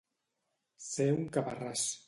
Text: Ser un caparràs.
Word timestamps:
Ser 0.87 1.07
un 1.19 1.31
caparràs. 1.37 1.89